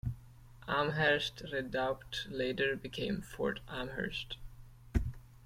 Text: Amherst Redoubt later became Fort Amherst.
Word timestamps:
Amherst 0.67 1.43
Redoubt 1.53 2.25
later 2.31 2.75
became 2.75 3.21
Fort 3.21 3.59
Amherst. 3.67 4.37